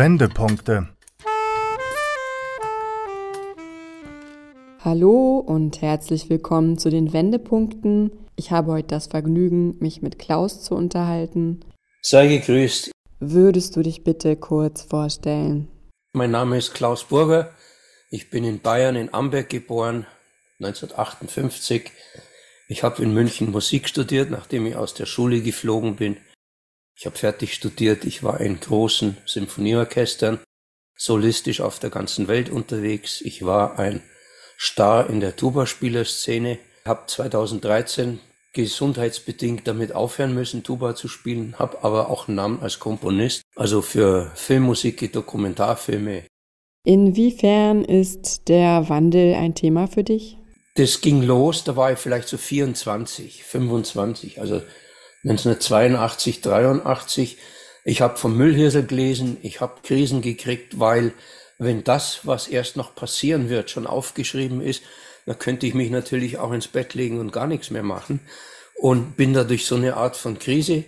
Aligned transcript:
Wendepunkte. 0.00 0.88
Hallo 4.82 5.44
und 5.46 5.82
herzlich 5.82 6.30
willkommen 6.30 6.78
zu 6.78 6.88
den 6.88 7.12
Wendepunkten. 7.12 8.10
Ich 8.34 8.50
habe 8.50 8.72
heute 8.72 8.88
das 8.88 9.08
Vergnügen, 9.08 9.76
mich 9.80 10.00
mit 10.00 10.18
Klaus 10.18 10.62
zu 10.62 10.74
unterhalten. 10.74 11.60
Sei 12.00 12.28
gegrüßt. 12.28 12.90
Würdest 13.18 13.76
du 13.76 13.82
dich 13.82 14.02
bitte 14.02 14.36
kurz 14.36 14.84
vorstellen? 14.84 15.68
Mein 16.14 16.30
Name 16.30 16.56
ist 16.56 16.72
Klaus 16.72 17.04
Burger. 17.04 17.50
Ich 18.08 18.30
bin 18.30 18.44
in 18.44 18.60
Bayern 18.60 18.96
in 18.96 19.12
Amberg 19.12 19.50
geboren, 19.50 20.06
1958. 20.60 21.90
Ich 22.68 22.82
habe 22.82 23.02
in 23.02 23.12
München 23.12 23.50
Musik 23.50 23.86
studiert, 23.86 24.30
nachdem 24.30 24.64
ich 24.64 24.76
aus 24.76 24.94
der 24.94 25.04
Schule 25.04 25.42
geflogen 25.42 25.96
bin. 25.96 26.16
Ich 27.00 27.06
habe 27.06 27.16
fertig 27.16 27.54
studiert. 27.54 28.04
Ich 28.04 28.22
war 28.22 28.42
in 28.42 28.60
großen 28.60 29.16
Symphonieorchestern, 29.24 30.38
solistisch 30.94 31.62
auf 31.62 31.78
der 31.78 31.88
ganzen 31.88 32.28
Welt 32.28 32.50
unterwegs. 32.50 33.22
Ich 33.22 33.42
war 33.42 33.78
ein 33.78 34.02
Star 34.58 35.08
in 35.08 35.20
der 35.20 35.34
Tuba-Spielerszene. 35.34 36.58
Habe 36.84 37.06
2013 37.06 38.20
gesundheitsbedingt 38.52 39.66
damit 39.66 39.94
aufhören 39.94 40.34
müssen, 40.34 40.62
Tuba 40.62 40.94
zu 40.94 41.08
spielen, 41.08 41.58
habe 41.58 41.82
aber 41.84 42.10
auch 42.10 42.28
einen 42.28 42.34
Namen 42.34 42.60
als 42.60 42.80
Komponist, 42.80 43.44
also 43.56 43.80
für 43.80 44.30
Filmmusik, 44.34 45.10
Dokumentarfilme. 45.10 46.24
Inwiefern 46.84 47.82
ist 47.82 48.48
der 48.48 48.90
Wandel 48.90 49.34
ein 49.36 49.54
Thema 49.54 49.86
für 49.86 50.04
dich? 50.04 50.36
das 50.80 51.00
ging 51.00 51.22
los, 51.22 51.64
da 51.64 51.76
war 51.76 51.92
ich 51.92 51.98
vielleicht 51.98 52.28
so 52.28 52.38
24, 52.38 53.44
25, 53.44 54.40
also 54.40 54.62
1982, 55.24 56.40
83. 56.40 57.38
Ich 57.84 58.00
habe 58.00 58.16
vom 58.16 58.36
Müllhirsel 58.36 58.84
gelesen, 58.84 59.36
ich 59.42 59.60
habe 59.60 59.80
Krisen 59.82 60.22
gekriegt, 60.22 60.78
weil 60.78 61.12
wenn 61.58 61.84
das, 61.84 62.20
was 62.24 62.48
erst 62.48 62.76
noch 62.76 62.94
passieren 62.94 63.50
wird, 63.50 63.70
schon 63.70 63.86
aufgeschrieben 63.86 64.62
ist, 64.62 64.82
dann 65.26 65.38
könnte 65.38 65.66
ich 65.66 65.74
mich 65.74 65.90
natürlich 65.90 66.38
auch 66.38 66.52
ins 66.52 66.68
Bett 66.68 66.94
legen 66.94 67.20
und 67.20 67.32
gar 67.32 67.46
nichts 67.46 67.70
mehr 67.70 67.82
machen. 67.82 68.20
Und 68.74 69.16
bin 69.16 69.34
da 69.34 69.44
durch 69.44 69.66
so 69.66 69.74
eine 69.74 69.96
Art 69.96 70.16
von 70.16 70.38
Krise 70.38 70.84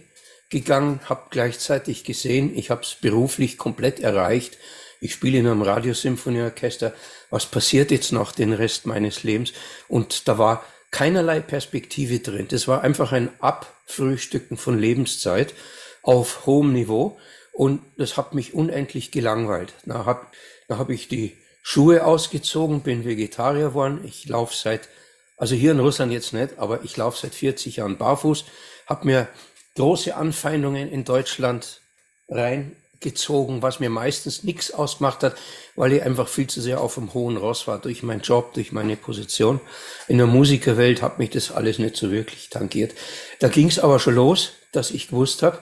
gegangen, 0.48 1.00
habe 1.05 1.25
gleichzeitig 1.30 2.05
gesehen, 2.05 2.56
ich 2.56 2.70
habe 2.70 2.83
es 2.83 2.94
beruflich 2.94 3.58
komplett 3.58 4.00
erreicht. 4.00 4.56
Ich 5.00 5.12
spiele 5.12 5.38
in 5.38 5.47
einem 5.47 5.62
Radiosymphonieorchester, 5.62 6.94
was 7.28 7.47
passiert 7.47 7.91
jetzt 7.91 8.12
noch 8.12 8.33
den 8.33 8.53
Rest 8.53 8.86
meines 8.86 9.25
Lebens? 9.25 9.53
Und 9.88 10.27
da 10.28 10.38
war 10.38 10.64
keinerlei 10.92 11.40
Perspektive 11.40 12.20
drin. 12.20 12.46
Das 12.48 12.68
war 12.68 12.82
einfach 12.82 13.10
ein 13.10 13.30
Abfrühstücken 13.40 14.56
von 14.56 14.78
Lebenszeit 14.78 15.54
auf 16.02 16.46
hohem 16.46 16.72
Niveau. 16.72 17.18
Und 17.52 17.82
das 17.98 18.16
hat 18.16 18.34
mich 18.34 18.54
unendlich 18.54 19.10
gelangweilt. 19.10 19.74
Da 19.84 20.04
habe 20.04 20.26
da 20.68 20.78
hab 20.78 20.90
ich 20.90 21.08
die 21.08 21.36
Schuhe 21.62 22.04
ausgezogen, 22.04 22.80
bin 22.80 23.04
Vegetarier 23.04 23.68
geworden. 23.68 24.00
Ich 24.04 24.28
laufe 24.28 24.54
seit, 24.54 24.88
also 25.36 25.54
hier 25.54 25.72
in 25.72 25.80
Russland 25.80 26.12
jetzt 26.12 26.32
nicht, 26.32 26.58
aber 26.58 26.82
ich 26.84 26.96
laufe 26.96 27.18
seit 27.18 27.34
40 27.34 27.76
Jahren 27.76 27.98
barfuß, 27.98 28.44
habe 28.86 29.06
mir 29.06 29.28
große 29.76 30.14
Anfeindungen 30.14 30.90
in 30.90 31.04
Deutschland 31.04 31.80
rein 32.28 32.76
gezogen, 33.03 33.62
was 33.62 33.81
mir 33.81 33.91
meistens 33.91 34.42
nichts 34.42 34.70
ausgemacht 34.70 35.22
hat, 35.22 35.36
weil 35.77 35.92
ich 35.92 36.03
einfach 36.03 36.28
viel 36.28 36.47
zu 36.47 36.61
sehr 36.61 36.81
auf 36.81 36.95
dem 36.95 37.12
hohen 37.14 37.36
Ross 37.36 37.67
war, 37.67 37.78
durch 37.78 38.03
meinen 38.03 38.22
Job, 38.22 38.55
durch 38.55 38.72
meine 38.72 38.97
Position. 38.97 39.61
In 40.09 40.19
der 40.19 40.27
Musikerwelt 40.27 41.03
hat 41.03 41.19
mich 41.19 41.31
das 41.31 41.53
alles 41.53 41.78
nicht 41.78 41.97
so 41.97 42.11
wirklich 42.11 42.50
tangiert. 42.50 42.92
Da 43.41 43.48
ging 43.48 43.69
es 43.69 43.78
aber 43.78 43.98
schon 43.98 44.14
los, 44.14 44.53
dass 44.72 44.91
ich 44.91 45.09
gewusst 45.09 45.42
habe, 45.42 45.59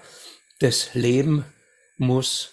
das 0.60 0.94
Leben 0.94 1.44
muss 1.96 2.52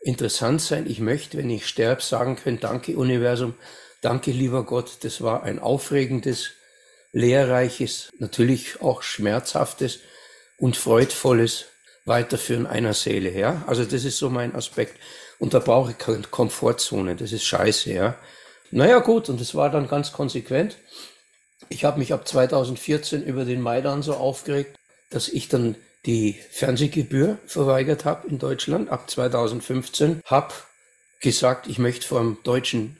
interessant 0.00 0.60
sein. 0.60 0.88
Ich 0.88 1.00
möchte, 1.00 1.38
wenn 1.38 1.50
ich 1.50 1.66
sterbe, 1.66 2.02
sagen 2.02 2.36
können, 2.36 2.60
danke 2.60 2.96
Universum, 2.96 3.54
danke 4.00 4.30
lieber 4.30 4.64
Gott, 4.64 4.98
das 5.02 5.22
war 5.22 5.42
ein 5.42 5.58
aufregendes, 5.58 6.50
lehrreiches, 7.12 8.10
natürlich 8.18 8.80
auch 8.80 9.02
schmerzhaftes 9.02 10.00
und 10.58 10.76
freudvolles 10.76 11.66
Weiterführen 12.08 12.66
einer 12.66 12.94
Seele, 12.94 13.30
ja. 13.38 13.62
Also 13.66 13.84
das 13.84 14.04
ist 14.04 14.18
so 14.18 14.30
mein 14.30 14.54
Aspekt. 14.54 14.98
Und 15.38 15.54
da 15.54 15.60
brauche 15.60 15.92
ich 15.92 15.98
keine 15.98 16.22
Komfortzone. 16.22 17.14
Das 17.14 17.32
ist 17.32 17.44
scheiße, 17.44 17.92
ja. 17.92 18.16
Naja, 18.70 18.98
gut. 18.98 19.28
Und 19.28 19.40
das 19.40 19.54
war 19.54 19.70
dann 19.70 19.88
ganz 19.88 20.12
konsequent. 20.12 20.76
Ich 21.68 21.84
habe 21.84 21.98
mich 21.98 22.12
ab 22.12 22.26
2014 22.26 23.22
über 23.22 23.44
den 23.44 23.60
Maidan 23.60 24.02
so 24.02 24.14
aufgeregt, 24.14 24.76
dass 25.10 25.28
ich 25.28 25.48
dann 25.48 25.76
die 26.06 26.38
Fernsehgebühr 26.50 27.38
verweigert 27.46 28.04
habe 28.04 28.28
in 28.28 28.38
Deutschland. 28.38 28.88
Ab 28.90 29.10
2015 29.10 30.22
habe 30.24 30.54
gesagt, 31.20 31.66
ich 31.66 31.78
möchte 31.78 32.06
vor 32.06 32.20
einem 32.20 32.38
deutschen 32.42 32.96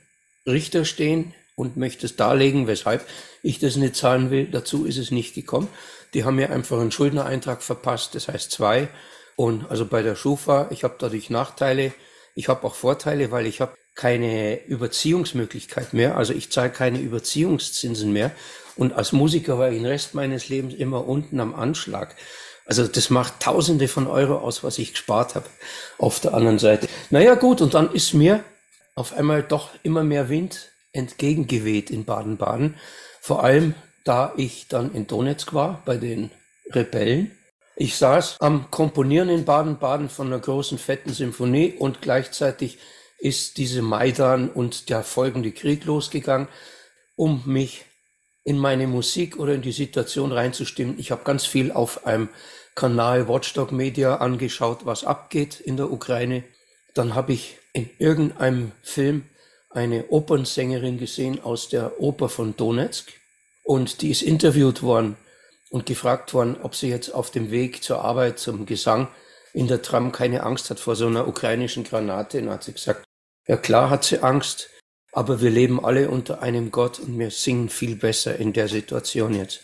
Richter 0.46 0.84
stehen 0.84 1.34
und 1.58 1.76
möchte 1.76 2.06
es 2.06 2.14
darlegen, 2.14 2.69
weshalb 2.69 3.04
ich 3.42 3.58
das 3.58 3.74
nicht 3.74 3.96
zahlen 3.96 4.30
will. 4.30 4.46
Dazu 4.46 4.86
ist 4.86 4.96
es 4.96 5.10
nicht 5.10 5.34
gekommen. 5.34 5.69
Die 6.14 6.24
haben 6.24 6.36
mir 6.36 6.50
einfach 6.50 6.78
einen 6.80 6.92
Schuldnereintrag 6.92 7.62
verpasst, 7.62 8.14
das 8.14 8.28
heißt 8.28 8.52
zwei. 8.52 8.88
Und 9.34 9.69
also 9.69 9.84
bei 9.84 10.02
der 10.02 10.14
Schufa, 10.14 10.69
ich 10.70 10.84
habe 10.84 10.94
dadurch 10.98 11.30
Nachteile, 11.30 11.92
ich 12.36 12.48
habe 12.48 12.64
auch 12.64 12.76
Vorteile, 12.76 13.32
weil 13.32 13.46
ich 13.46 13.60
habe 13.60 13.74
keine 13.96 14.64
Überziehungsmöglichkeit 14.66 15.92
mehr, 15.92 16.16
also 16.16 16.32
ich 16.32 16.52
zahle 16.52 16.70
keine 16.70 17.00
Überziehungszinsen 17.00 18.12
mehr. 18.12 18.30
Und 18.76 18.92
als 18.92 19.10
Musiker 19.10 19.58
war 19.58 19.69
ich 19.69 19.78
den 19.78 19.86
Rest 19.86 20.14
meines 20.14 20.48
Lebens 20.48 20.75
immer 20.75 21.08
unten 21.08 21.40
am 21.40 21.56
Anschlag. 21.56 22.14
Also 22.66 22.86
das 22.86 23.10
macht 23.10 23.40
Tausende 23.40 23.88
von 23.88 24.06
Euro 24.06 24.38
aus, 24.38 24.62
was 24.62 24.78
ich 24.78 24.92
gespart 24.92 25.34
habe 25.34 25.46
auf 25.98 26.20
der 26.20 26.34
anderen 26.34 26.60
Seite. 26.60 26.86
Naja 27.10 27.34
gut, 27.34 27.60
und 27.60 27.75
dann 27.75 27.92
ist 27.92 28.14
mir 28.14 28.44
auf 28.94 29.12
einmal 29.16 29.42
doch 29.42 29.70
immer 29.82 30.04
mehr 30.04 30.28
Wind 30.28 30.70
entgegengeweht 30.93 31.91
in 31.91 32.04
Baden-Baden. 32.04 32.75
Vor 33.21 33.44
allem 33.44 33.75
da 34.04 34.32
ich 34.37 34.69
dann 34.69 34.94
in 34.94 35.06
Donetsk 35.06 35.53
war 35.53 35.82
bei 35.84 35.97
den 35.97 36.31
Rebellen. 36.71 37.32
Ich 37.76 37.97
saß 37.97 38.37
am 38.41 38.71
Komponieren 38.71 39.28
in 39.28 39.44
Baden-Baden 39.44 40.09
von 40.09 40.28
einer 40.28 40.41
großen 40.41 40.78
fetten 40.78 41.12
Symphonie 41.12 41.75
und 41.78 42.03
gleichzeitig 42.03 42.78
ist 43.19 43.59
diese 43.59 43.82
Maidan 43.82 44.49
und 44.49 44.88
der 44.88 45.03
folgende 45.03 45.53
Krieg 45.53 45.84
losgegangen, 45.84 46.49
um 47.16 47.43
mich 47.47 47.84
in 48.44 48.59
meine 48.59 48.87
Musik 48.87 49.38
oder 49.38 49.55
in 49.55 49.62
die 49.62 49.72
Situation 49.72 50.32
reinzustimmen. 50.32 50.99
Ich 50.99 51.10
habe 51.10 51.25
ganz 51.25 51.44
viel 51.44 51.70
auf 51.70 52.06
einem 52.06 52.31
Kanal 52.75 53.28
Watchdog 53.28 53.72
Media 53.72 54.16
angeschaut, 54.16 54.87
was 54.87 55.05
abgeht 55.05 55.60
in 55.60 55.76
der 55.76 55.93
Ukraine. 55.93 56.44
Dann 56.94 57.15
habe 57.15 57.32
ich 57.32 57.59
in 57.72 57.91
irgendeinem 57.99 58.72
Film 58.82 59.25
eine 59.70 60.08
Opernsängerin 60.08 60.98
gesehen 60.98 61.40
aus 61.40 61.68
der 61.68 62.00
Oper 62.00 62.28
von 62.28 62.56
Donetsk. 62.56 63.12
Und 63.64 64.00
die 64.02 64.10
ist 64.10 64.22
interviewt 64.22 64.82
worden 64.82 65.16
und 65.70 65.86
gefragt 65.86 66.32
worden, 66.32 66.56
ob 66.62 66.74
sie 66.74 66.88
jetzt 66.88 67.10
auf 67.14 67.30
dem 67.30 67.50
Weg 67.50 67.82
zur 67.82 68.02
Arbeit, 68.02 68.38
zum 68.38 68.64
Gesang 68.64 69.08
in 69.52 69.66
der 69.66 69.82
Tram 69.82 70.12
keine 70.12 70.42
Angst 70.42 70.70
hat 70.70 70.80
vor 70.80 70.96
so 70.96 71.06
einer 71.06 71.28
ukrainischen 71.28 71.84
Granate. 71.84 72.38
Und 72.38 72.50
hat 72.50 72.64
sie 72.64 72.72
gesagt, 72.72 73.04
ja 73.46 73.56
klar 73.56 73.90
hat 73.90 74.04
sie 74.04 74.22
Angst, 74.22 74.70
aber 75.12 75.40
wir 75.40 75.50
leben 75.50 75.84
alle 75.84 76.10
unter 76.10 76.42
einem 76.42 76.70
Gott 76.70 76.98
und 76.98 77.18
wir 77.18 77.30
singen 77.30 77.68
viel 77.68 77.96
besser 77.96 78.36
in 78.36 78.52
der 78.52 78.68
Situation 78.68 79.34
jetzt. 79.34 79.60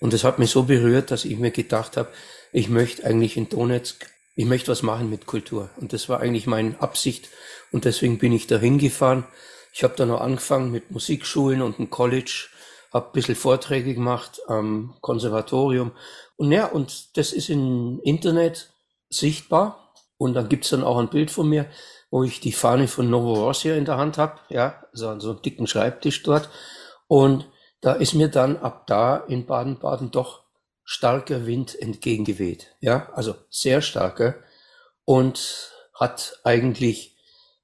Und 0.00 0.12
das 0.12 0.24
hat 0.24 0.38
mich 0.38 0.50
so 0.50 0.64
berührt, 0.64 1.10
dass 1.10 1.24
ich 1.24 1.38
mir 1.38 1.50
gedacht 1.50 1.96
habe, 1.96 2.10
ich 2.52 2.68
möchte 2.68 3.04
eigentlich 3.04 3.36
in 3.36 3.48
Donetsk, 3.48 4.06
ich 4.38 4.46
möchte 4.46 4.70
was 4.70 4.84
machen 4.84 5.10
mit 5.10 5.26
Kultur. 5.26 5.68
Und 5.80 5.92
das 5.92 6.08
war 6.08 6.20
eigentlich 6.20 6.46
meine 6.46 6.80
Absicht. 6.80 7.28
Und 7.72 7.84
deswegen 7.84 8.18
bin 8.18 8.32
ich 8.32 8.46
da 8.46 8.56
hingefahren. 8.56 9.24
Ich 9.72 9.82
habe 9.82 9.94
da 9.96 10.06
noch 10.06 10.20
angefangen 10.20 10.70
mit 10.70 10.92
Musikschulen 10.92 11.60
und 11.60 11.80
einem 11.80 11.90
College 11.90 12.46
habe 12.94 13.06
ein 13.06 13.12
bisschen 13.12 13.34
Vorträge 13.34 13.94
gemacht 13.94 14.40
am 14.46 14.94
Konservatorium. 15.00 15.90
Und 16.36 16.52
ja, 16.52 16.66
und 16.66 17.16
das 17.16 17.32
ist 17.32 17.50
im 17.50 17.98
Internet 18.04 18.72
sichtbar. 19.10 19.92
Und 20.18 20.34
dann 20.34 20.48
gibt's 20.48 20.70
dann 20.70 20.84
auch 20.84 20.98
ein 20.98 21.10
Bild 21.10 21.32
von 21.32 21.48
mir, 21.48 21.66
wo 22.12 22.22
ich 22.22 22.38
die 22.38 22.52
Fahne 22.52 22.86
von 22.86 23.10
Novorossiya 23.10 23.74
in 23.74 23.86
der 23.86 23.96
Hand 23.96 24.18
habe, 24.18 24.38
ja, 24.50 24.84
also 24.92 25.08
an 25.08 25.18
so 25.18 25.30
einem 25.30 25.42
dicken 25.42 25.66
Schreibtisch 25.66 26.22
dort. 26.22 26.48
Und 27.08 27.48
da 27.80 27.94
ist 27.94 28.14
mir 28.14 28.28
dann 28.28 28.56
ab 28.58 28.86
da 28.86 29.16
in 29.16 29.46
Baden-Baden 29.46 30.12
doch 30.12 30.44
starker 30.88 31.46
Wind 31.46 31.78
entgegengeweht. 31.78 32.74
Ja, 32.80 33.10
also 33.12 33.34
sehr 33.50 33.82
starker 33.82 34.36
und 35.04 35.70
hat 35.94 36.40
eigentlich 36.44 37.14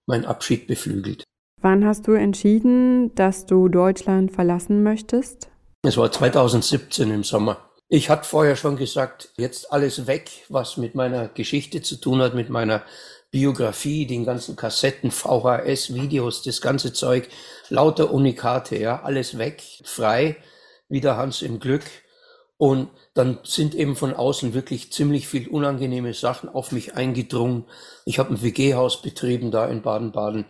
mein 0.04 0.26
Abschied 0.26 0.66
beflügelt. 0.66 1.24
Wann 1.62 1.86
hast 1.86 2.06
du 2.06 2.12
entschieden, 2.12 3.14
dass 3.14 3.46
du 3.46 3.70
Deutschland 3.70 4.30
verlassen 4.30 4.82
möchtest? 4.82 5.48
Es 5.82 5.96
war 5.96 6.12
2017 6.12 7.10
im 7.10 7.24
Sommer. 7.24 7.70
Ich 7.88 8.10
hatte 8.10 8.28
vorher 8.28 8.56
schon 8.56 8.76
gesagt, 8.76 9.30
jetzt 9.38 9.72
alles 9.72 10.06
weg, 10.06 10.30
was 10.50 10.76
mit 10.76 10.94
meiner 10.94 11.28
Geschichte 11.28 11.80
zu 11.80 11.96
tun 11.96 12.20
hat, 12.20 12.34
mit 12.34 12.50
meiner 12.50 12.82
Biografie, 13.30 14.06
den 14.06 14.26
ganzen 14.26 14.54
Kassetten, 14.54 15.10
VHS, 15.10 15.94
Videos, 15.94 16.42
das 16.42 16.60
ganze 16.60 16.92
Zeug, 16.92 17.30
lauter 17.70 18.12
Unikate, 18.12 18.76
ja, 18.76 19.02
alles 19.02 19.38
weg, 19.38 19.62
frei, 19.84 20.36
wie 20.90 21.00
der 21.00 21.16
Hans 21.16 21.40
im 21.40 21.58
Glück. 21.58 21.84
Und 22.56 22.88
dann 23.14 23.40
sind 23.42 23.74
eben 23.74 23.96
von 23.96 24.14
außen 24.14 24.54
wirklich 24.54 24.92
ziemlich 24.92 25.26
viel 25.28 25.48
unangenehme 25.48 26.14
Sachen 26.14 26.48
auf 26.48 26.72
mich 26.72 26.94
eingedrungen. 26.94 27.64
Ich 28.04 28.18
habe 28.18 28.32
ein 28.32 28.42
WG-Haus 28.42 29.02
betrieben 29.02 29.50
da 29.50 29.66
in 29.66 29.82
Baden-Baden. 29.82 30.46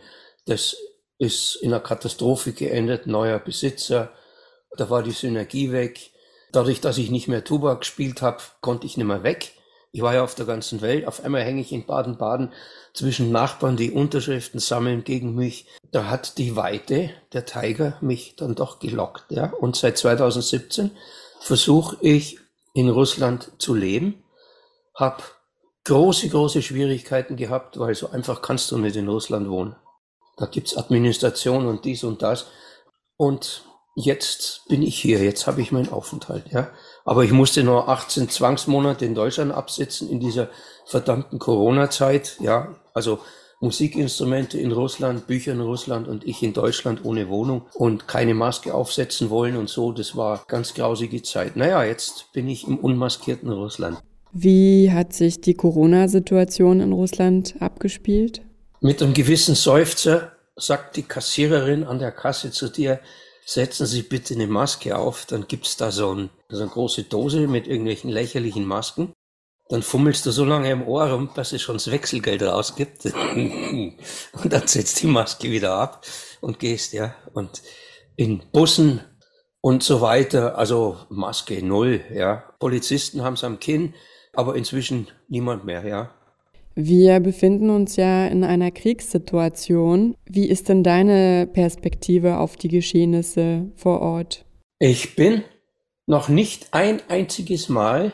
Das 0.46 0.76
ist 1.18 1.56
in 1.56 1.72
einer 1.72 1.82
Katastrophe 1.82 2.52
geendet, 2.52 3.06
neuer 3.06 3.38
Besitzer. 3.38 4.12
Da 4.76 4.90
war 4.90 5.02
die 5.02 5.12
Synergie 5.12 5.72
weg. 5.72 6.10
Dadurch, 6.52 6.80
dass 6.80 6.98
ich 6.98 7.10
nicht 7.10 7.28
mehr 7.28 7.44
Tuba 7.44 7.74
gespielt 7.74 8.22
habe, 8.22 8.38
konnte 8.60 8.86
ich 8.86 8.96
nicht 8.96 9.06
mehr 9.06 9.22
weg. 9.22 9.52
Ich 9.92 10.02
war 10.02 10.12
ja 10.12 10.24
auf 10.24 10.34
der 10.34 10.46
ganzen 10.46 10.82
Welt. 10.82 11.06
Auf 11.06 11.24
einmal 11.24 11.42
hänge 11.42 11.60
ich 11.60 11.72
in 11.72 11.86
Baden-Baden 11.86 12.52
zwischen 12.92 13.30
Nachbarn, 13.30 13.76
die 13.76 13.92
Unterschriften 13.92 14.60
sammeln 14.60 15.04
gegen 15.04 15.34
mich. 15.36 15.68
Da 15.92 16.10
hat 16.10 16.36
die 16.36 16.56
Weite, 16.56 17.10
der 17.32 17.46
Tiger, 17.46 17.96
mich 18.00 18.34
dann 18.36 18.56
doch 18.56 18.80
gelockt. 18.80 19.30
Ja? 19.30 19.52
Und 19.52 19.76
seit 19.76 19.96
2017 19.96 20.90
versuche 21.44 21.98
ich 22.00 22.38
in 22.72 22.88
Russland 22.88 23.52
zu 23.58 23.74
leben, 23.74 24.24
habe 24.94 25.22
große, 25.84 26.30
große 26.30 26.62
Schwierigkeiten 26.62 27.36
gehabt, 27.36 27.78
weil 27.78 27.94
so 27.94 28.08
einfach 28.08 28.40
kannst 28.40 28.70
du 28.70 28.78
nicht 28.78 28.96
in 28.96 29.08
Russland 29.08 29.50
wohnen. 29.50 29.76
Da 30.38 30.46
gibt's 30.46 30.74
Administration 30.74 31.66
und 31.66 31.84
dies 31.84 32.02
und 32.02 32.22
das. 32.22 32.46
Und 33.18 33.66
jetzt 33.94 34.62
bin 34.68 34.82
ich 34.82 34.98
hier, 34.98 35.22
jetzt 35.22 35.46
habe 35.46 35.60
ich 35.60 35.70
meinen 35.70 35.92
Aufenthalt, 35.92 36.50
ja. 36.50 36.70
Aber 37.04 37.24
ich 37.24 37.32
musste 37.32 37.62
nur 37.62 37.90
18 37.90 38.30
Zwangsmonate 38.30 39.04
in 39.04 39.14
Deutschland 39.14 39.52
absitzen 39.52 40.08
in 40.08 40.20
dieser 40.20 40.48
verdammten 40.86 41.38
Corona-Zeit, 41.38 42.38
ja. 42.40 42.74
Also 42.94 43.18
Musikinstrumente 43.64 44.58
in 44.58 44.72
Russland, 44.72 45.26
Bücher 45.26 45.52
in 45.52 45.60
Russland 45.60 46.06
und 46.06 46.26
ich 46.26 46.42
in 46.42 46.52
Deutschland 46.52 47.04
ohne 47.04 47.30
Wohnung 47.30 47.62
und 47.72 48.06
keine 48.06 48.34
Maske 48.34 48.74
aufsetzen 48.74 49.30
wollen 49.30 49.56
und 49.56 49.70
so. 49.70 49.90
Das 49.90 50.16
war 50.16 50.44
ganz 50.48 50.74
grausige 50.74 51.22
Zeit. 51.22 51.56
Naja, 51.56 51.82
jetzt 51.82 52.32
bin 52.34 52.46
ich 52.46 52.68
im 52.68 52.78
unmaskierten 52.78 53.50
Russland. 53.50 53.98
Wie 54.32 54.92
hat 54.92 55.12
sich 55.14 55.40
die 55.40 55.54
Corona-Situation 55.54 56.80
in 56.80 56.92
Russland 56.92 57.54
abgespielt? 57.60 58.42
Mit 58.80 59.02
einem 59.02 59.14
gewissen 59.14 59.54
Seufzer 59.54 60.32
sagt 60.56 60.96
die 60.96 61.02
Kassiererin 61.02 61.84
an 61.84 61.98
der 61.98 62.12
Kasse 62.12 62.50
zu 62.50 62.68
dir, 62.68 63.00
setzen 63.46 63.86
Sie 63.86 64.02
bitte 64.02 64.34
eine 64.34 64.46
Maske 64.46 64.96
auf, 64.96 65.24
dann 65.26 65.46
gibt's 65.48 65.76
da 65.76 65.90
so, 65.90 66.14
ein, 66.14 66.30
so 66.48 66.62
eine 66.62 66.70
große 66.70 67.04
Dose 67.04 67.46
mit 67.46 67.66
irgendwelchen 67.66 68.10
lächerlichen 68.10 68.66
Masken. 68.66 69.12
Dann 69.68 69.82
fummelst 69.82 70.26
du 70.26 70.30
so 70.30 70.44
lange 70.44 70.70
im 70.70 70.86
Ohr 70.86 71.10
rum, 71.10 71.30
dass 71.34 71.52
es 71.52 71.62
schon 71.62 71.76
das 71.76 71.90
Wechselgeld 71.90 72.42
rausgibt. 72.42 73.06
und 73.34 74.52
dann 74.52 74.66
setzt 74.66 75.02
die 75.02 75.06
Maske 75.06 75.50
wieder 75.50 75.74
ab 75.74 76.04
und 76.40 76.58
gehst, 76.58 76.92
ja. 76.92 77.14
Und 77.32 77.62
in 78.16 78.42
Bussen 78.52 79.00
und 79.60 79.82
so 79.82 80.02
weiter, 80.02 80.58
also 80.58 80.98
Maske 81.08 81.64
null, 81.64 82.02
ja. 82.12 82.44
Polizisten 82.58 83.22
haben's 83.22 83.44
am 83.44 83.58
Kinn, 83.58 83.94
aber 84.34 84.54
inzwischen 84.56 85.08
niemand 85.28 85.64
mehr, 85.64 85.86
ja. 85.86 86.10
Wir 86.76 87.20
befinden 87.20 87.70
uns 87.70 87.96
ja 87.96 88.26
in 88.26 88.42
einer 88.42 88.72
Kriegssituation. 88.72 90.16
Wie 90.26 90.48
ist 90.48 90.68
denn 90.68 90.82
deine 90.82 91.46
Perspektive 91.46 92.38
auf 92.38 92.56
die 92.56 92.68
Geschehnisse 92.68 93.70
vor 93.76 94.00
Ort? 94.00 94.44
Ich 94.80 95.14
bin 95.14 95.44
noch 96.06 96.28
nicht 96.28 96.68
ein 96.72 97.00
einziges 97.08 97.68
Mal 97.68 98.12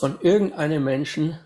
von 0.00 0.18
irgendeinem 0.22 0.82
Menschen 0.82 1.38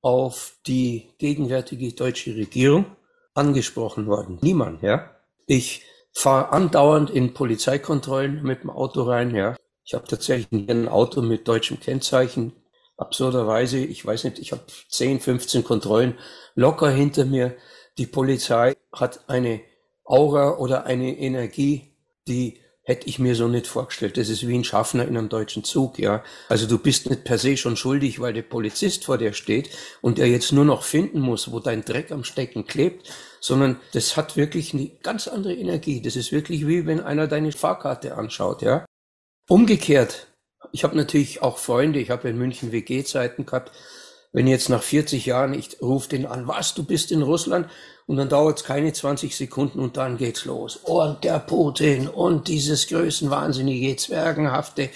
auf 0.00 0.56
die 0.66 1.10
gegenwärtige 1.18 1.92
deutsche 1.92 2.34
Regierung 2.34 2.86
angesprochen 3.34 4.08
worden. 4.08 4.38
Niemand, 4.42 4.82
ja. 4.82 5.14
Ich 5.46 5.84
fahre 6.12 6.50
andauernd 6.50 7.08
in 7.08 7.34
Polizeikontrollen 7.34 8.42
mit 8.42 8.64
dem 8.64 8.70
Auto 8.70 9.02
rein, 9.02 9.32
ja. 9.32 9.54
Ich 9.84 9.94
habe 9.94 10.08
tatsächlich 10.08 10.68
ein 10.68 10.88
Auto 10.88 11.22
mit 11.22 11.46
deutschem 11.46 11.78
Kennzeichen, 11.78 12.52
absurderweise, 12.96 13.78
ich 13.78 14.04
weiß 14.04 14.24
nicht, 14.24 14.40
ich 14.40 14.50
habe 14.50 14.62
10, 14.90 15.20
15 15.20 15.62
Kontrollen 15.62 16.18
locker 16.56 16.90
hinter 16.90 17.26
mir. 17.26 17.56
Die 17.96 18.06
Polizei 18.06 18.74
hat 18.92 19.28
eine 19.28 19.60
Aura 20.04 20.58
oder 20.58 20.84
eine 20.86 21.16
Energie, 21.16 21.94
die 22.26 22.60
hätte 22.88 23.06
ich 23.06 23.18
mir 23.18 23.34
so 23.34 23.48
nicht 23.48 23.66
vorgestellt. 23.66 24.16
Das 24.16 24.28
ist 24.28 24.48
wie 24.48 24.56
ein 24.56 24.64
Schaffner 24.64 25.06
in 25.06 25.16
einem 25.16 25.28
deutschen 25.28 25.62
Zug, 25.62 25.98
ja. 25.98 26.24
Also 26.48 26.66
du 26.66 26.78
bist 26.78 27.08
nicht 27.08 27.24
per 27.24 27.38
se 27.38 27.56
schon 27.56 27.76
schuldig, 27.76 28.18
weil 28.18 28.32
der 28.32 28.42
Polizist 28.42 29.04
vor 29.04 29.18
dir 29.18 29.34
steht 29.34 29.70
und 30.00 30.18
er 30.18 30.26
jetzt 30.26 30.52
nur 30.52 30.64
noch 30.64 30.82
finden 30.82 31.20
muss, 31.20 31.52
wo 31.52 31.60
dein 31.60 31.84
Dreck 31.84 32.10
am 32.10 32.24
Stecken 32.24 32.66
klebt, 32.66 33.12
sondern 33.40 33.78
das 33.92 34.16
hat 34.16 34.36
wirklich 34.36 34.74
eine 34.74 34.90
ganz 35.02 35.28
andere 35.28 35.54
Energie. 35.54 36.00
Das 36.02 36.16
ist 36.16 36.32
wirklich 36.32 36.66
wie 36.66 36.86
wenn 36.86 37.00
einer 37.00 37.28
deine 37.28 37.52
Fahrkarte 37.52 38.16
anschaut, 38.16 38.62
ja. 38.62 38.84
Umgekehrt 39.48 40.28
ich 40.72 40.84
habe 40.84 40.96
natürlich 40.96 41.42
auch 41.42 41.58
Freunde, 41.58 41.98
ich 41.98 42.10
habe 42.10 42.28
in 42.28 42.38
München 42.38 42.72
WG-Zeiten 42.72 43.46
gehabt. 43.46 43.72
Wenn 44.32 44.46
jetzt 44.46 44.68
nach 44.68 44.82
40 44.82 45.26
Jahren, 45.26 45.54
ich 45.54 45.80
rufe 45.80 46.08
den 46.08 46.26
an, 46.26 46.46
was, 46.46 46.74
du 46.74 46.84
bist 46.84 47.10
in 47.12 47.22
Russland? 47.22 47.68
Und 48.06 48.16
dann 48.16 48.28
dauert 48.28 48.58
es 48.58 48.64
keine 48.64 48.92
20 48.92 49.36
Sekunden 49.36 49.80
und 49.80 49.96
dann 49.96 50.16
geht's 50.16 50.44
los. 50.44 50.76
Und 50.76 51.24
der 51.24 51.38
Putin 51.38 52.08
und 52.08 52.48
dieses 52.48 52.86
größenwahnsinnige, 52.86 53.96
zwergenhafte, 53.96 54.90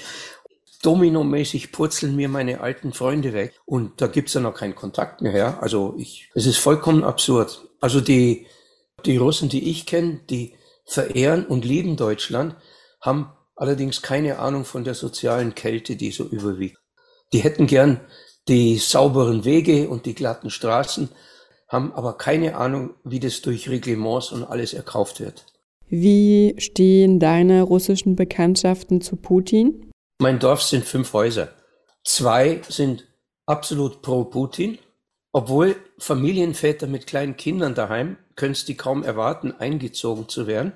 dominomäßig 0.82 1.73
purzeln 1.73 2.17
mir 2.17 2.29
meine 2.29 2.61
alten 2.61 2.93
Freunde 2.93 3.32
weg. 3.32 3.55
Und 3.64 4.00
da 4.00 4.06
gibt's 4.06 4.34
ja 4.34 4.40
noch 4.40 4.55
keinen 4.55 4.75
Kontakt 4.75 5.23
mehr. 5.23 5.37
Ja? 5.37 5.58
Also 5.61 5.94
ich, 5.99 6.31
es 6.35 6.46
ist 6.46 6.58
vollkommen 6.58 7.05
absurd. 7.05 7.69
Also 7.81 8.00
die, 8.00 8.46
die 9.05 9.17
Russen, 9.17 9.49
die 9.49 9.70
ich 9.70 9.87
kenne, 9.87 10.20
die 10.28 10.55
verehren 10.85 11.46
und 11.46 11.64
lieben 11.64 11.96
Deutschland, 11.96 12.56
haben 13.00 13.32
allerdings 13.56 14.02
keine 14.02 14.38
Ahnung 14.38 14.64
von 14.64 14.85
der 14.85 14.94
sozialen 14.94 15.55
Kälte, 15.55 15.96
die 15.96 16.11
so 16.11 16.25
überwiegt. 16.25 16.78
Die 17.32 17.40
hätten 17.40 17.67
gern 17.67 18.00
die 18.48 18.78
sauberen 18.78 19.44
Wege 19.44 19.88
und 19.88 20.06
die 20.06 20.14
glatten 20.14 20.50
Straßen, 20.50 21.08
haben 21.68 21.92
aber 21.92 22.18
keine 22.18 22.56
Ahnung, 22.56 22.94
wie 23.04 23.20
das 23.20 23.40
durch 23.40 23.68
Reglements 23.68 24.30
und 24.30 24.44
alles 24.44 24.74
erkauft 24.74 25.20
wird. 25.20 25.46
Wie 25.88 26.54
stehen 26.58 27.18
deine 27.18 27.62
russischen 27.62 28.16
Bekanntschaften 28.16 29.00
zu 29.00 29.16
Putin? 29.16 29.90
Mein 30.20 30.38
Dorf 30.38 30.62
sind 30.62 30.84
fünf 30.84 31.12
Häuser. 31.12 31.52
Zwei 32.04 32.60
sind 32.68 33.06
absolut 33.46 34.02
pro 34.02 34.24
Putin, 34.24 34.78
obwohl 35.32 35.76
Familienväter 35.98 36.86
mit 36.86 37.06
kleinen 37.06 37.36
Kindern 37.36 37.74
daheim 37.74 38.16
können 38.36 38.52
es 38.52 38.64
die 38.64 38.76
kaum 38.76 39.02
erwarten, 39.02 39.52
eingezogen 39.52 40.28
zu 40.28 40.46
werden, 40.46 40.72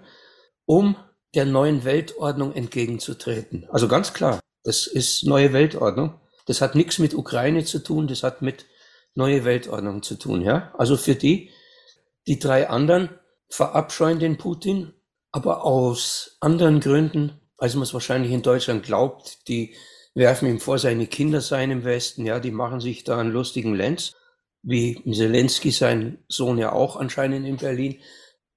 um 0.67 0.97
der 1.35 1.47
neuen 1.47 1.85
Weltordnung 1.85 2.53
entgegenzutreten. 2.55 3.67
Also 3.71 3.89
ganz 3.89 4.13
klar, 4.13 4.41
das 4.65 4.87
ist 4.87 5.25
neue 5.27 5.53
Weltordnung. 5.53 6.15
Das 6.47 6.61
hat 6.61 6.75
nichts 6.75 6.99
mit 6.99 7.15
Ukraine 7.15 7.65
zu 7.65 7.81
tun, 7.81 8.07
das 8.07 8.23
hat 8.23 8.41
mit 8.43 8.67
neue 9.15 9.45
Weltordnung 9.45 10.03
zu 10.03 10.17
tun, 10.17 10.43
ja. 10.43 10.73
Also 10.79 10.97
für 10.97 11.15
die, 11.15 11.51
die 12.27 12.39
drei 12.39 12.69
anderen 12.69 13.11
verabscheuen 13.49 14.19
den 14.19 14.39
Putin, 14.39 14.93
aber 15.33 15.65
aus 15.65 16.37
anderen 16.41 16.81
Gründen, 16.81 17.41
als 17.59 17.75
man 17.75 17.83
es 17.83 17.95
wahrscheinlich 17.95 18.33
in 18.33 18.43
Deutschland 18.43 18.85
glaubt. 18.85 19.49
Die 19.49 19.75
werfen 20.15 20.49
ihm 20.49 20.61
vor, 20.61 20.79
seine 20.79 21.07
Kinder 21.07 21.41
seien 21.41 21.71
im 21.71 21.85
Westen, 21.85 22.25
ja, 22.27 22.41
die 22.41 22.51
machen 22.51 22.81
sich 22.81 23.05
da 23.05 23.19
einen 23.19 23.33
lustigen 23.33 23.75
Lenz, 23.75 24.15
wie 24.63 25.03
Zelensky 25.13 25.71
sein 25.71 26.25
Sohn 26.29 26.59
ja 26.59 26.73
auch 26.73 26.97
anscheinend 26.97 27.47
in 27.47 27.57
Berlin. 27.57 28.01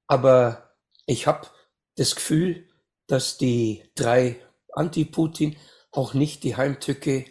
Aber 0.07 0.71
ich 1.05 1.27
habe 1.27 1.47
das 1.95 2.15
Gefühl, 2.15 2.67
dass 3.07 3.37
die 3.37 3.83
drei 3.95 4.37
Anti-Putin 4.73 5.57
auch 5.91 6.13
nicht 6.13 6.43
die 6.43 6.55
Heimtücke 6.55 7.25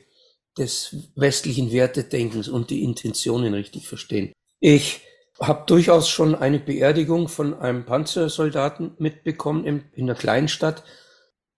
des 0.59 0.97
westlichen 1.15 1.73
Wertedenkens 1.73 2.49
und 2.49 2.71
die 2.71 2.83
Intentionen 2.83 3.55
richtig 3.55 3.89
verstehen. 3.89 4.33
Ich 4.61 5.01
habe 5.41 5.65
durchaus 5.67 6.09
schon 6.09 6.35
eine 6.35 6.59
Beerdigung 6.59 7.29
von 7.29 7.59
einem 7.59 7.85
Panzersoldaten 7.85 8.93
mitbekommen 8.99 9.65
in, 9.65 9.85
in 9.93 10.05
einer 10.05 10.19
Kleinstadt. 10.19 10.83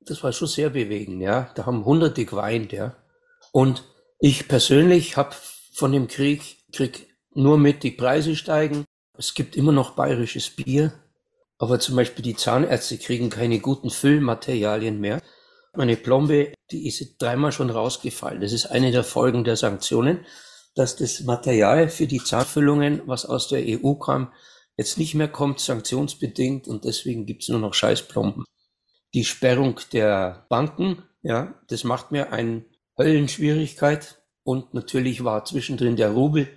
Das 0.01 0.23
war 0.23 0.33
schon 0.33 0.49
sehr 0.49 0.71
bewegend, 0.71 1.23
ja. 1.23 1.51
Da 1.55 1.67
haben 1.67 1.85
Hunderte 1.85 2.25
geweint, 2.25 2.73
ja. 2.73 2.97
Und 3.53 3.85
ich 4.19 4.49
persönlich 4.49 5.17
habe 5.17 5.35
von 5.73 5.93
dem 5.93 6.09
Krieg, 6.09 6.59
Krieg 6.73 7.09
nur 7.33 7.59
mit 7.59 7.83
die 7.83 7.91
Preise 7.91 8.37
steigen. 8.37 8.85
Es 9.17 9.35
gibt 9.35 9.57
immer 9.57 9.73
noch 9.73 9.93
bayerisches 9.93 10.51
Bier. 10.51 10.93
Aber 11.59 11.79
zum 11.79 11.97
Beispiel 11.97 12.23
die 12.23 12.37
Zahnärzte 12.37 12.97
kriegen 12.99 13.29
keine 13.29 13.61
guten 13.61 13.91
Füllmaterialien 13.91 14.99
mehr. 14.99 15.21
Meine 15.77 15.97
Plombe, 15.97 16.53
die 16.71 16.89
ist 16.89 17.17
dreimal 17.19 17.53
schon 17.53 17.71
rausgefallen. 17.71 18.41
Das 18.41 18.53
ist 18.53 18.67
eine 18.67 18.91
der 18.91 19.05
Folgen 19.05 19.45
der 19.45 19.57
Sanktionen, 19.57 20.27
dass 20.75 20.97
das 20.97 21.21
Material 21.21 21.89
für 21.89 22.07
die 22.07 22.23
Zahnfüllungen, 22.23 23.03
was 23.07 23.25
aus 23.25 23.49
der 23.49 23.63
EU 23.65 23.95
kam, 23.95 24.33
jetzt 24.77 24.99
nicht 24.99 25.15
mehr 25.15 25.29
kommt, 25.29 25.61
sanktionsbedingt 25.61 26.67
und 26.67 26.85
deswegen 26.85 27.27
gibt's 27.27 27.49
nur 27.49 27.61
noch 27.61 27.75
Scheißplomben. 27.75 28.45
Die 29.15 29.25
Sperrung 29.25 29.79
der 29.93 30.47
Banken, 30.49 31.03
ja, 31.23 31.61
das 31.69 31.85
macht 31.85 32.11
mir 32.13 32.33
eine 32.33 32.65
Höllenschwierigkeit 32.99 34.23
und 34.43 34.75
natürlich 34.75 35.23
war 35.23 35.45
zwischendrin 35.45 35.97
der 35.97 36.11
Rubel 36.11 36.49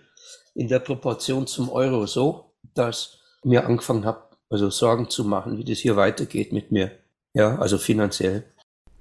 in 0.55 0.67
der 0.67 0.79
Proportion 0.79 1.47
zum 1.47 1.69
Euro 1.69 2.05
so, 2.05 2.55
dass 2.73 3.19
mir 3.43 3.65
angefangen 3.65 4.05
hat, 4.05 4.37
also 4.49 4.69
Sorgen 4.69 5.09
zu 5.09 5.23
machen, 5.23 5.57
wie 5.57 5.65
das 5.65 5.79
hier 5.79 5.95
weitergeht 5.95 6.53
mit 6.53 6.71
mir. 6.71 6.91
Ja, 7.33 7.57
also 7.57 7.77
finanziell. 7.77 8.45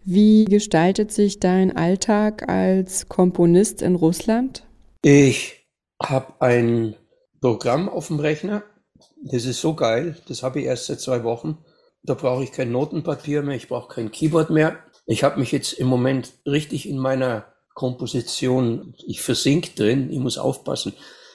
Wie 0.04 0.46
gestaltet 0.46 1.12
sich 1.12 1.38
dein 1.38 1.76
Alltag 1.76 2.48
als 2.48 3.08
Komponist 3.08 3.82
in 3.82 3.94
Russland? 3.94 4.66
Ich 5.00 5.66
habe 6.02 6.34
ein 6.40 6.96
Programm 7.40 7.88
auf 7.88 8.08
dem 8.08 8.18
Rechner. 8.18 8.64
Das 9.22 9.44
ist 9.44 9.60
so 9.60 9.74
geil. 9.74 10.16
Das 10.26 10.42
habe 10.42 10.60
ich 10.60 10.66
erst 10.66 10.86
seit 10.86 11.00
zwei 11.00 11.22
Wochen. 11.22 11.58
Da 12.02 12.14
brauche 12.14 12.42
ich 12.42 12.50
kein 12.50 12.72
Notenpapier 12.72 13.42
mehr. 13.42 13.54
Ich 13.54 13.68
brauche 13.68 13.94
kein 13.94 14.10
Keyboard 14.10 14.50
mehr. 14.50 14.78
Ich 15.06 15.22
habe 15.22 15.38
mich 15.38 15.52
jetzt 15.52 15.72
im 15.74 15.86
Moment 15.86 16.32
richtig 16.46 16.88
in 16.88 16.98
meiner 16.98 17.46
Komposition, 17.74 18.94
ich 19.06 19.22
versink 19.22 19.76
drin. 19.76 20.10
Ich 20.10 20.18
muss 20.18 20.36
aufpassen, 20.36 20.94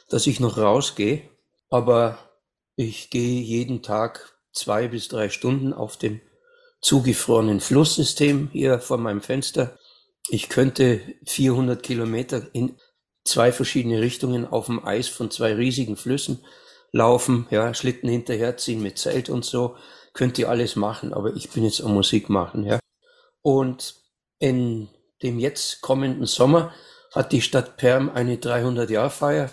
dass 0.09 0.27
ich 0.27 0.41
noch 0.41 0.57
rausgehe. 0.57 1.21
Aber 1.69 2.17
ich 2.75 3.09
gehe 3.09 3.41
jeden 3.41 3.81
Tag 3.81 4.37
zwei 4.51 4.89
bis 4.89 5.07
drei 5.07 5.29
Stunden 5.29 5.71
auf 5.71 5.95
dem 5.95 6.19
zugefrorenen 6.81 7.59
Flusssystem 7.59 8.49
hier 8.51 8.79
vor 8.79 8.97
meinem 8.97 9.21
Fenster. 9.21 9.77
Ich 10.29 10.49
könnte 10.49 11.01
400 11.25 11.81
Kilometer 11.81 12.47
in 12.53 12.77
zwei 13.23 13.51
verschiedene 13.51 14.01
Richtungen 14.01 14.45
auf 14.45 14.67
dem 14.67 14.85
Eis 14.85 15.07
von 15.07 15.31
zwei 15.31 15.53
riesigen 15.53 15.97
Flüssen 15.97 16.45
laufen, 16.91 17.47
ja, 17.49 17.73
Schlitten 17.73 18.09
hinterherziehen 18.09 18.81
mit 18.81 18.97
Zelt 18.97 19.29
und 19.29 19.45
so. 19.45 19.75
Könnt 20.13 20.39
ihr 20.39 20.49
alles 20.49 20.75
machen, 20.75 21.13
aber 21.13 21.35
ich 21.35 21.49
bin 21.49 21.63
jetzt 21.63 21.81
am 21.81 21.93
Musik 21.93 22.29
machen, 22.29 22.63
ja. 22.63 22.79
Und 23.41 23.95
in 24.39 24.89
dem 25.21 25.39
jetzt 25.39 25.81
kommenden 25.81 26.25
Sommer 26.25 26.73
hat 27.13 27.31
die 27.31 27.41
Stadt 27.41 27.77
Perm 27.77 28.09
eine 28.09 28.35
300-Jahr-Feier 28.35 29.49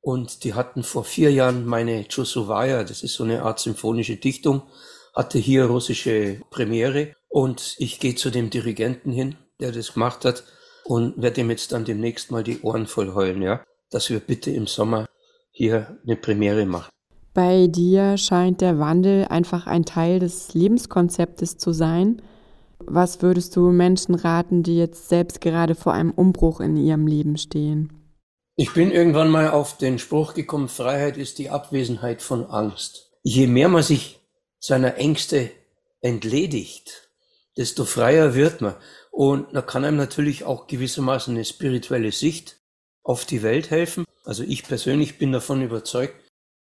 und 0.00 0.44
die 0.44 0.54
hatten 0.54 0.82
vor 0.82 1.04
vier 1.04 1.32
Jahren 1.32 1.64
meine 1.64 2.06
Chusovaya, 2.08 2.84
das 2.84 3.02
ist 3.02 3.14
so 3.14 3.24
eine 3.24 3.42
Art 3.42 3.60
symphonische 3.60 4.16
Dichtung, 4.16 4.62
hatte 5.14 5.38
hier 5.38 5.66
russische 5.66 6.40
Premiere 6.50 7.14
und 7.28 7.76
ich 7.78 8.00
gehe 8.00 8.14
zu 8.14 8.30
dem 8.30 8.50
Dirigenten 8.50 9.12
hin, 9.12 9.36
der 9.60 9.72
das 9.72 9.94
gemacht 9.94 10.24
hat 10.24 10.44
und 10.84 11.20
werde 11.20 11.40
ihm 11.40 11.50
jetzt 11.50 11.72
dann 11.72 11.84
demnächst 11.84 12.30
mal 12.30 12.42
die 12.42 12.60
Ohren 12.62 12.86
voll 12.86 13.14
heulen, 13.14 13.42
ja, 13.42 13.62
dass 13.90 14.10
wir 14.10 14.20
bitte 14.20 14.50
im 14.50 14.66
Sommer 14.66 15.06
hier 15.50 15.98
eine 16.04 16.16
Premiere 16.16 16.66
machen. 16.66 16.90
Bei 17.34 17.66
dir 17.66 18.18
scheint 18.18 18.60
der 18.60 18.78
Wandel 18.78 19.26
einfach 19.26 19.66
ein 19.66 19.84
Teil 19.84 20.18
des 20.18 20.52
Lebenskonzeptes 20.52 21.56
zu 21.56 21.72
sein. 21.72 22.20
Was 22.78 23.22
würdest 23.22 23.56
du 23.56 23.70
Menschen 23.70 24.14
raten, 24.14 24.62
die 24.62 24.76
jetzt 24.76 25.08
selbst 25.08 25.40
gerade 25.40 25.74
vor 25.74 25.92
einem 25.92 26.10
Umbruch 26.10 26.60
in 26.60 26.76
ihrem 26.76 27.06
Leben 27.06 27.36
stehen? 27.38 27.92
Ich 28.56 28.74
bin 28.74 28.90
irgendwann 28.90 29.30
mal 29.30 29.50
auf 29.50 29.78
den 29.78 29.98
Spruch 29.98 30.34
gekommen, 30.34 30.68
Freiheit 30.68 31.16
ist 31.16 31.38
die 31.38 31.48
Abwesenheit 31.48 32.20
von 32.20 32.44
Angst. 32.44 33.10
Je 33.22 33.46
mehr 33.46 33.68
man 33.68 33.82
sich 33.82 34.21
seiner 34.62 34.96
Ängste 34.96 35.50
entledigt, 36.00 37.08
desto 37.56 37.84
freier 37.84 38.34
wird 38.34 38.60
man. 38.60 38.76
Und 39.10 39.52
da 39.52 39.60
kann 39.60 39.84
einem 39.84 39.96
natürlich 39.96 40.44
auch 40.44 40.68
gewissermaßen 40.68 41.34
eine 41.34 41.44
spirituelle 41.44 42.12
Sicht 42.12 42.58
auf 43.02 43.24
die 43.24 43.42
Welt 43.42 43.70
helfen. 43.70 44.04
Also 44.24 44.44
ich 44.44 44.62
persönlich 44.62 45.18
bin 45.18 45.32
davon 45.32 45.62
überzeugt, 45.62 46.14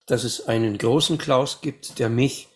dass 0.07 0.25
es 0.25 0.45
einen 0.45 0.77
großen 0.77 1.17
Klaus 1.17 1.61
gibt, 1.61 1.97
der 1.97 2.09
mich 2.09 2.49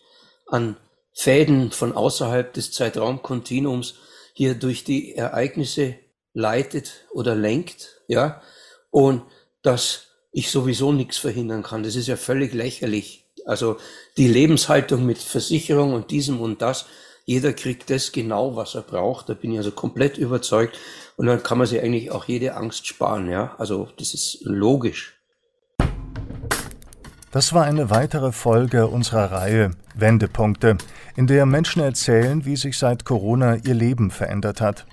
an 0.46 0.76
Fäden 1.14 1.72
von 1.72 1.92
außerhalb 1.92 2.52
des 2.52 2.72
Zeitraumkontinuums 2.72 3.94
hier 4.34 4.54
durch 4.54 4.84
die 4.84 5.14
Ereignisse 5.14 5.96
leitet 6.34 7.06
oder 7.12 7.34
lenkt, 7.34 8.02
ja, 8.06 8.42
und 8.90 9.22
dass 9.62 10.06
ich 10.32 10.50
sowieso 10.50 10.92
nichts 10.92 11.16
verhindern 11.16 11.62
kann. 11.62 11.82
Das 11.82 11.96
ist 11.96 12.06
ja 12.06 12.16
völlig 12.16 12.52
lächerlich. 12.52 13.26
Also 13.46 13.76
die 14.16 14.28
Lebenshaltung 14.28 15.04
mit 15.06 15.18
Versicherung 15.18 15.94
und 15.94 16.10
diesem 16.10 16.40
und 16.40 16.62
das, 16.62 16.86
jeder 17.24 17.52
kriegt 17.52 17.90
das 17.90 18.12
genau, 18.12 18.56
was 18.56 18.74
er 18.74 18.82
braucht. 18.82 19.28
Da 19.28 19.34
bin 19.34 19.52
ich 19.52 19.58
also 19.58 19.70
komplett 19.70 20.18
überzeugt. 20.18 20.78
Und 21.16 21.26
dann 21.26 21.42
kann 21.42 21.58
man 21.58 21.66
sich 21.66 21.80
eigentlich 21.80 22.10
auch 22.10 22.24
jede 22.24 22.54
Angst 22.54 22.86
sparen. 22.86 23.30
Ja, 23.30 23.54
also 23.58 23.88
das 23.98 24.14
ist 24.14 24.38
logisch. 24.42 25.20
Das 27.30 27.52
war 27.52 27.64
eine 27.64 27.90
weitere 27.90 28.32
Folge 28.32 28.88
unserer 28.88 29.30
Reihe 29.30 29.70
Wendepunkte, 29.94 30.78
in 31.14 31.28
der 31.28 31.46
Menschen 31.46 31.80
erzählen, 31.80 32.44
wie 32.44 32.56
sich 32.56 32.76
seit 32.76 33.04
Corona 33.04 33.56
ihr 33.56 33.74
Leben 33.74 34.10
verändert 34.10 34.60
hat. 34.60 34.86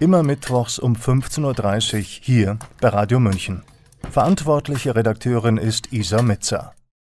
Immer 0.00 0.22
mittwochs 0.22 0.78
um 0.78 0.94
15.30 0.94 1.94
Uhr 1.94 2.00
hier 2.22 2.58
bei 2.80 2.88
Radio 2.88 3.20
München. 3.20 3.62
Verantwortliche 4.10 4.94
Redakteurin 4.96 5.56
ist 5.56 5.92
Isa 5.92 6.22
Metzer. 6.22 6.74